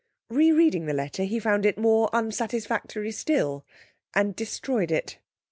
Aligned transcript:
Re 0.31 0.51
reading 0.51 0.87
the 0.87 0.95
letter, 0.95 1.25
he 1.25 1.37
found 1.39 1.63
it 1.63 1.77
more 1.77 2.09
unsatisfactory 2.11 3.11
still, 3.11 3.63
and 4.15 4.35
destroyed 4.35 4.89
it. 4.89 5.19